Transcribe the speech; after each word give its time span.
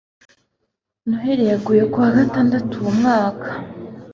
noheri 1.07 1.43
yaguye 1.51 1.83
ku 1.91 1.97
wa 2.03 2.09
gatandatu 2.17 2.73
uwo 2.77 2.91
mwaka 2.99 3.49